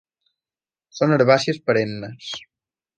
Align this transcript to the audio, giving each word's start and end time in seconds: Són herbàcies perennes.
Són 1.01 1.15
herbàcies 1.19 1.63
perennes. 1.69 2.35